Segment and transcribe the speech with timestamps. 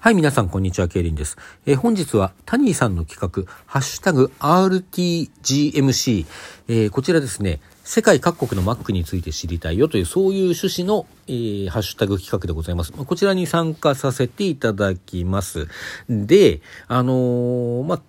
[0.00, 1.36] はい、皆さん、こんにちは、ケイリンです。
[1.66, 6.26] えー本日は、タニーさんの企画、ハッシュタグ RTGMC、
[6.68, 12.92] えーこちらですね、世界各国の Mac について知りたいよという、そういう趣旨の、えーハッシュタグ企画でございます。
[12.92, 15.66] こちらに参加させていただきます。
[16.08, 18.00] で、あのまあ、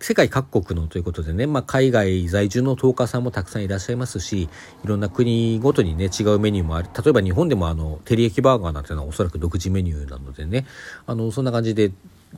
[0.00, 6.88] 世界各国のということでね、まあ、海外在住のトーカーさんもたくさんいらっしゃいますし、いろんな国ごとにね、違うメニューもある。
[7.04, 10.66] 例えば日本でもあの、照り焼きバーガーなんていうのはおそらく独自メニューなのでね、
[11.06, 11.90] あの、そんな感じで、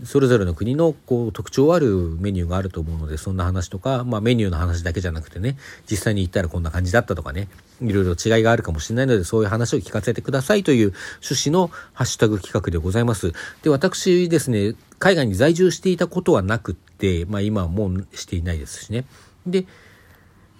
[0.04, 5.56] それぞれの国のこう特徴あるメニューがあると思うので、そんな話とか、まあメニューの話だけじゃなくてね、
[5.90, 7.48] 実際に行ったらこんな感じだったとかね、
[7.82, 10.92] いろいろ違いがあるかもしれないので、そういう話を聞かせてくださいという
[11.22, 13.32] 趣旨のハッシュタグ企画でございます。
[13.62, 19.04] で、私ですね、海外に在住していたことはなくって、まあ今はもうしていないですしね。
[19.46, 19.66] で、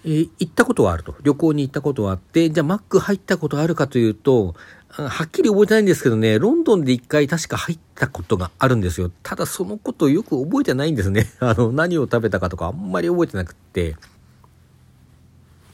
[0.05, 1.15] えー行ったことはあると。
[1.23, 4.55] 旅行に行ったことはあって、じゃあマック入ったことあるかというと、
[4.93, 9.11] はっきり覚えてないんですけどね、ロンドンで一回確か入ったことがあるんですよ。
[9.23, 11.31] ただそのことよく覚えてないんですね。
[11.39, 13.97] あの、何を食べたかとかあんまり覚えてなくって。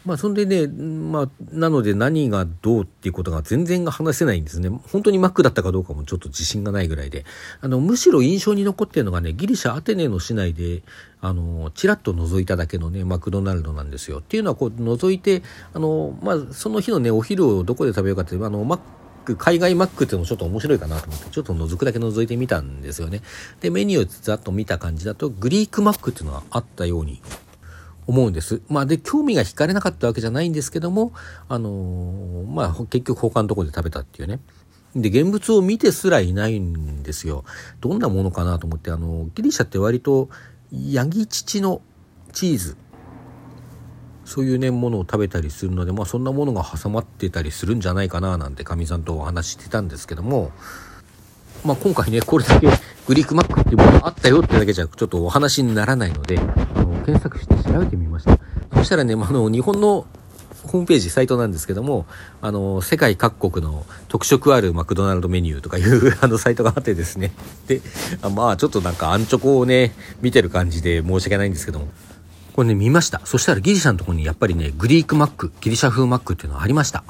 [0.05, 4.69] まあ、そんでね、まあ、なので何がどうっていうことが全然話せないんですね。
[4.69, 7.25] 本当にマックだったかどうかもちょっと自信がないぐらいで。
[7.61, 10.85] あの、むしろ印象に残ってるのがね、ギリシャアテネの市内で、
[11.21, 14.19] あの、ちらっと覗いただけのね、マクドナルドなんですよ。
[14.19, 15.43] っていうのは、こう、覗いて、
[15.73, 18.85] あの、まあ、その日のね、お昼をどこで食べようかっていう、あの、マック
[19.35, 23.23] 海外マックっていうのもちょっと面白いかなと思って、ちょっと覗くだけ覗いてみたんですよね。
[23.61, 27.21] で、メニューをざっと見た感じだと、グリークマックっていうのがあったように
[28.07, 28.61] 思うんです。
[28.69, 31.13] まあで、興味が惹かれなかったわけじゃないんですけども、
[31.49, 34.41] あのーまあ結局他のとこで食べたっていうね。
[34.95, 37.45] で、現物を見てすらいないんですよ。
[37.81, 40.31] どんなものかなと思って、あの、ギリシャって割と、
[40.73, 41.83] ヤギ乳の
[42.33, 42.77] チーズ、
[44.27, 50.51] そういうね、ものを食べたりするので、まあそんなものが挟まってたりするんじゃないかななんてかみさんとお話してたんですけども、
[51.65, 52.69] まあ今回ね、これだけ
[53.07, 56.43] グリークマックっていうものがあったよってだけじゃちょっとお話にならないので、あ
[56.83, 58.39] の検索して調べてみました。
[58.75, 60.07] そしたらね、まあの、日本の
[60.65, 62.07] ホームページ、サイトなんですけども、
[62.43, 67.33] あの、世界各国の特色あるマクドナルドメニューとかいう あのサイトがあってですね。
[67.69, 67.81] で、
[68.23, 71.89] あまあちょっとなんかアンチョコをね、見てる感じで申し訳ないんですけども、
[72.57, 73.21] これね、見ました。
[73.27, 77.05] そしたらギリシャのところにやっぱりね、グリークマック、ギリシャ風マックっていうのがありました。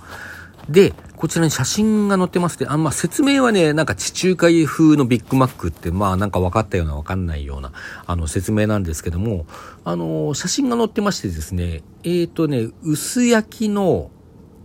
[0.69, 7.71] で、こちらに写真が載ってますで、あんま説明はね、なんか地中海風のビッグマックって、まあなんか分かったような分かんないような、
[8.07, 9.47] あの説明なんですけども、
[9.85, 14.11] あの、写真が載ってましてですね、えーとね、薄焼きの、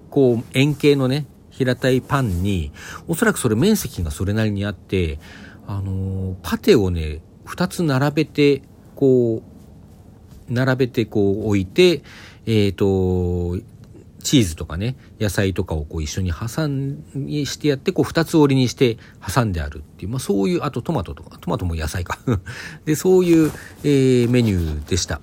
[0.10, 2.72] こう、円形のね、平たいパンに、
[3.08, 5.20] おそらくそれ面積がそれなりにあって、
[5.68, 8.64] あの、パテをね、二つ並べて、
[8.96, 9.51] こう、
[10.52, 12.02] 並べてこう置いて、
[12.46, 13.58] えっ、と、
[14.24, 18.98] チーズとかね、野菜とかをこう一緒に挟んにしてやって、こう二つ折りにして
[19.34, 22.20] 挟んであるっていう、まあそういう、あとトマトとか、トマトも野菜か。
[22.86, 23.52] で、そういう、
[23.84, 25.22] えーメニューでした。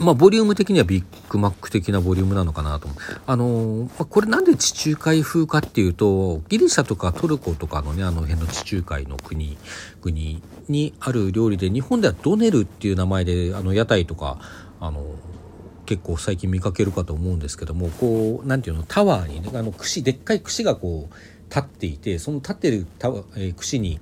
[0.00, 2.98] まあ、ボリューム的にはビッグマック的なボリュームなのかなと思う。
[3.26, 9.58] あのー、これなんで地中海風かっていうと、ギリシャとかトルコとかのね、あの辺の地中海の国、
[10.00, 14.38] 国にある料理で、日本ではドネルっていう名前で、あの、屋台とか、
[14.80, 15.04] あの
[15.84, 21.14] 結構最近見かけるかと思うんですけども、こう、なんていうの、タワーにね、あの、串、でっかい串がこう、
[21.50, 24.00] 立っていて、その立ってるタワえー串に、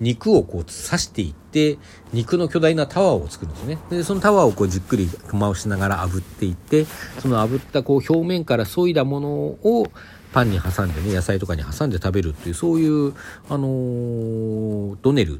[0.00, 1.78] 肉をこう刺していって、
[2.12, 3.78] 肉の巨大なタワーを作るんですね。
[3.90, 6.86] で、そのタワーをこうじっくり回しながら炙っていって、
[7.18, 9.86] その炙ったこう表面から削いだものを
[10.32, 13.14] パンに挟んでね、野菜とかに挟んで食べるっていう、そういう、
[13.48, 15.38] あのードネルっ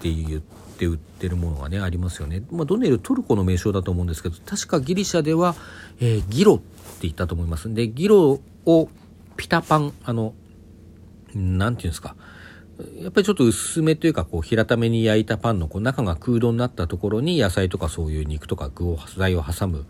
[0.00, 2.42] て言って売ってるものがね、ありますよね。
[2.50, 5.54] まあ、ドネルトルコの名称だと思うんですけど、確かギリシャでは、
[6.00, 6.64] えーギロって
[7.02, 7.72] 言ったと思います。
[7.72, 8.88] で、ギロを
[9.36, 10.34] ピタパン、あの、
[11.34, 12.16] なんていうんですか。
[13.02, 19.86] やっぱりちょっと薄めというか、こう、平ために焼いたパンの、こう、中が空洞になったところに野菜とかそういう肉とか具を、材を挟む、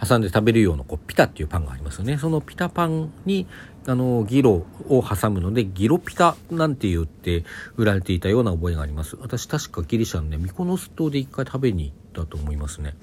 [0.00, 2.18] 挟んで食べるような、こう、ピタっていうパンがありますよね。
[2.18, 3.46] そのピタパンに、
[3.86, 7.44] あの、ギロを挟むので、ギロピタなんて言って
[7.76, 9.16] 売られていたような覚えがあります。
[9.20, 12.94] 私確かギリシャのね、ミコノス島で一回食べに行ったと思いますね。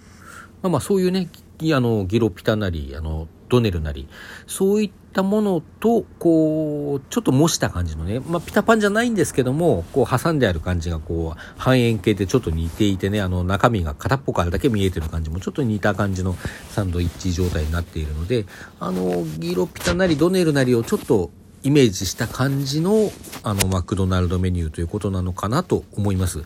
[0.61, 1.29] まあまあそういうね、
[1.73, 4.07] あの、ギロピタなり、あの、ドネルなり、
[4.47, 16.35] そういったものと、こう、ちょっと模した感じのね、まあピタパンじゃないんですけども、こう挟んである感じがこう、半円形でちょっと似ていてね、あの中身が片っぽからだけ見えてる感じもちょっと似た感じの
[16.69, 18.45] サンドイッチ状態になっているので、
[18.79, 21.31] あの、ギロピタなりドネルなりをちょっと
[21.63, 23.11] イメージした感じの、
[23.43, 26.43] あの、マクドナルドメニューということなのかなと思います。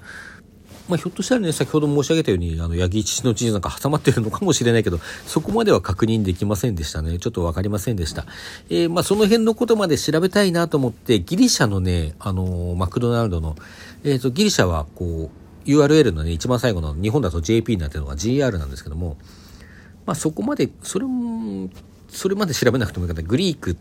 [0.90, 7.20] まあ、ひょっとしたらね、先ほど申し上げたように、あの、八木父の地図なんか挟まってるのかもしれないけど、そこまでは確認できませんでしたね。
[7.20, 8.26] ちょっとわかりませんでした。
[8.72, 13.56] えー、まあ、その辺のことまで調べたいなと思って、ギリシャのね、あのー、マクドナルドの、
[14.04, 15.30] えっ、ー、と、ギリシャは、こ
[15.66, 19.18] う、URL のね、一番最後の日本だと JP になってるのが GR なんですけども、
[20.08, 21.70] まあ、そこまで、それも、
[22.10, 23.28] それまで調べなくてもいいかった。
[23.28, 23.78] グリーク、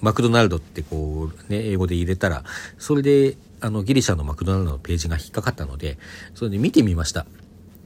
[0.00, 2.44] マクドナルドってこう、ね、英語で入れたら、
[2.78, 5.96] それで、あの、ギリシャのマクドナルドのページが引っかかったので、
[6.34, 7.26] それで見てみました。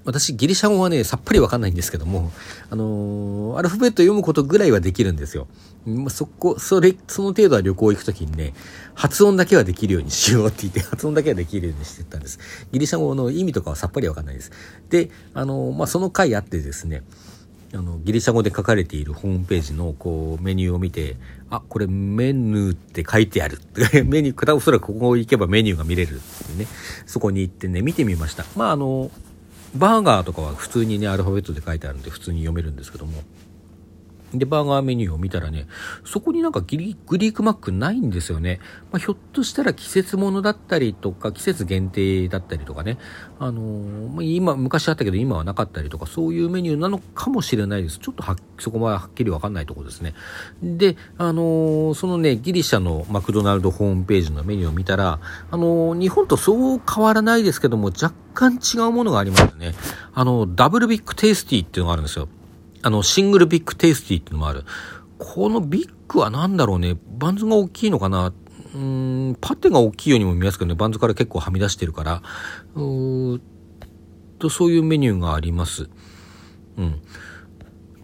[0.07, 2.33] 私、ギリシャ語はね、さっぱりわかんないんですけども、
[2.71, 5.49] あのー、アルファベット読むことぐらいはできるんですよ。
[5.85, 8.55] ま、そこ、それ、その程度は旅行行くときにね、
[8.95, 12.39] 発音だけはできるようにしようって言って、 発音だけはできるようにしてたんです。
[12.73, 14.53] ギリシャ語の意味とかはさっぱりわかんないです。
[14.91, 17.03] で、あのー、まあ、その回あってですね、
[17.75, 21.17] あのギリシャ語で書かれているホームページのこうメニューを見て
[21.51, 23.59] あこれメヌーって書いてある
[24.05, 26.67] メニューおそらくここ行けばメニューが見れるってね。
[27.07, 28.45] そこに行ってね見てみました。
[28.57, 29.11] まああの
[29.75, 33.23] バーガーとかは普通にねアルファベットで書いてあるんで普通に読めるんですけども。
[34.39, 35.67] で、バーガーメニューを見たらね、
[36.05, 38.61] そこになんかギリグリークマックないんですよね。
[38.93, 42.99] まあ、ひょっとしたら季節物だったりとか、季節限定だったりとかね、
[43.39, 47.99] あのー、今、昔あったけど今はなかったりとか、そういうメニューなのかもしれないです。
[47.99, 50.15] ちょっとはそこまではっきりわかんないところですね。
[50.63, 59.75] で、あのー、そのね、ギリシャのマクドナルドホームページのメニューを見たら、あのー、日本とそう変わらないですけども、若干違うものがありますね。
[60.15, 62.29] あの、ダブルビッグテイスティっていうのがあるんですよ。
[62.87, 64.63] あの、シングルビッグテイスティっていうのもある。
[65.19, 66.97] このビッグは何だろうね。
[67.19, 68.33] バンズが大きいのかな
[68.75, 72.23] うん、パテが大きいようにも見えますけどね、バンズから結構はみ出してるから、
[72.77, 73.41] うー
[74.39, 75.89] と、そういうメニューがあります。
[76.77, 77.01] うん。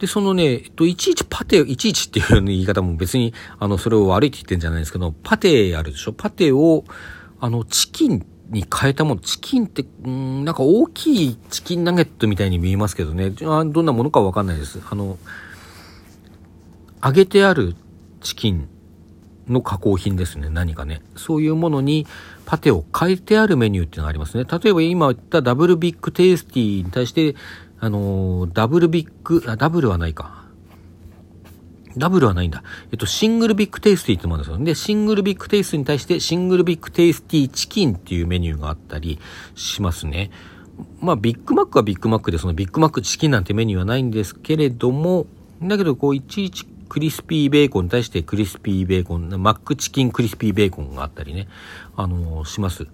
[0.00, 6.12] で、そのね、えっと、いちいちパテ、いちいちっていう言い方も別に、あの、それを悪いって言ってんじゃないですけど、パテあるでしょ？
[6.12, 6.82] パテを、
[7.38, 14.80] あの、チキンに変えたもの、チキンって、うん、なんか大きいチキンナゲットみたいに見えますけどね、どんなものかわかんないです。
[14.90, 15.18] あの、
[17.02, 17.74] 揚げてある
[18.20, 18.68] チキン
[19.48, 21.02] の加工品ですね、何かね。
[21.16, 22.06] そういうものに
[22.44, 24.44] パテを変えてあるメニューっていうのがありますね。
[24.44, 27.34] 例えば今言ったダブルビッグテイスティに対して、
[27.80, 30.41] あのダブルビッグ、あ、ダブルはないか。
[31.96, 32.62] ダブルはないんだ。
[32.90, 34.64] えっと、シングルビッグテイスティってもあるんですよ。
[34.64, 39.18] で、シングルビッグテイスティに対して、シングルビッグテイスティーチキンっていうメニューがあったり
[39.54, 40.30] しますね。
[41.00, 45.26] まあ、ビッグマックはビッグマックで、そのビッグマックチキンなんてメニューはないんですけれども、
[45.62, 51.48] だけど、こう、いちいちクリスピーベーコンに対してクリスピーベーコン、マックチキンクリスピーベーコンがあったりね、
[51.96, 52.86] あのー、します。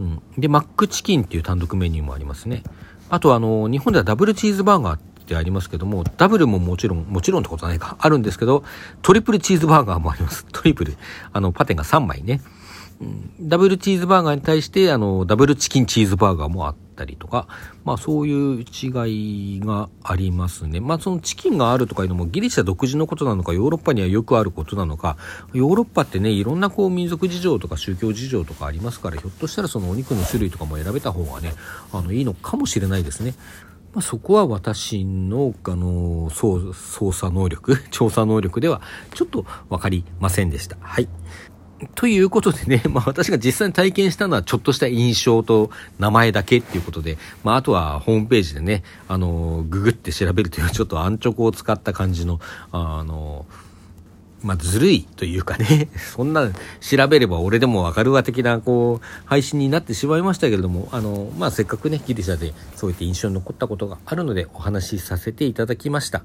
[0.00, 0.20] うん。
[0.36, 2.64] で、マックチキンっていう単独メニューもありますね。
[3.08, 8.62] あと、あのー、日本ではダブルチーズバーガーってありますけども、ダブルももちろん、もちろんってことはないか、あるんですけど、
[9.02, 10.46] トリプルチーズバーガーもあります。
[10.52, 10.96] トリプル。
[11.32, 12.40] あの、パテが3枚ね。
[12.98, 17.46] うん、ダブルチーズバーガーに対して、あの、ダブルチキンチーズバーガーもあったりとか、
[17.84, 20.80] まあそういう違いがありますね。
[20.80, 25.18] まあそのチキンがあるとかいうのもギリシャ独自のことなのか、ヨーロッパにはよくあることなのか、
[25.52, 31.52] ヨーロッパってね、いろんなこう民族事情とか宗教事情とかありますから、ひょっとしたらそのお肉の種類とかも選べた方がね、
[31.92, 33.34] あの、いいのかもしれないですね。
[33.96, 38.82] まあ、そこは私の、あの、操作能力、 調査能力では
[39.14, 40.76] ちょっとわかりませんでした。
[40.82, 41.08] はい。
[41.94, 52.38] ということでね、まあ私が実際に体験したのはちょっとした印象と名前だけっていうことで、まああとはホームページでね、あの、ググって調べるというのはちょっと安直を使った感じの、
[52.72, 53.46] あの、
[54.46, 56.48] まあ、ずるいというかね、 そんな
[56.80, 66.22] 調べれば俺でもわかるわ的な、こう、配信になってしまいましたけれども、あの、まあ、せっかくね、ギリシャでそういった印象に残ったことがあるのでお話しさせていただきました。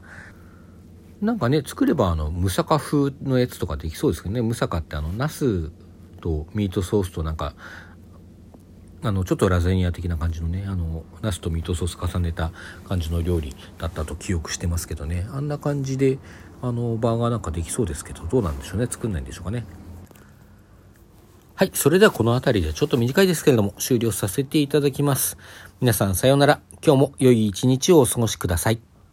[1.20, 5.72] なんかね、作ればあの、ムサカ風のやつとかできそうですけどね、ムサカってあの、ナス
[6.22, 7.56] とミートソースとなんか、
[9.04, 12.52] あの、ちょっとラザニア的な感じのね、あの、ナスとミートソース重ねた
[12.88, 16.20] 感じの料理だったと記憶してますけどね、あんな感じで、
[16.62, 18.88] あのバーガーなんかできそうですけどどうなんでしょうね。
[18.88, 19.66] 作んないんでしょうかね。
[21.56, 25.38] はいそれではこの辺りでちょっと短いですけれども終了させていただきます。
[25.80, 26.62] 皆さんさようなら。
[26.84, 28.91] 今日も良い一日をお過ごしください。